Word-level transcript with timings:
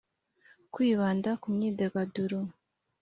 kwibanda 0.73 1.29
ku 1.41 1.47
myidagaduro 1.55 2.39